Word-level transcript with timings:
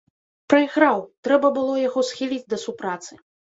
Прайграў, 0.53 0.97
трэба 1.27 1.53
было 1.59 1.77
яго 1.83 1.99
схіліць 2.09 2.43
да 2.57 2.63
супрацы. 2.65 3.13